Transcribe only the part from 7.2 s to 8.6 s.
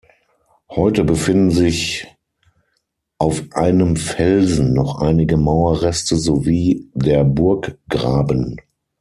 Burggraben.